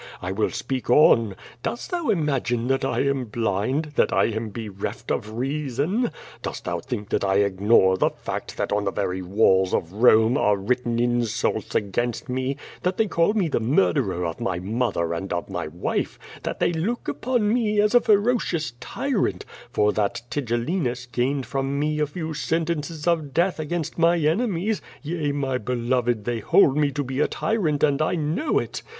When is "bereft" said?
4.49-5.11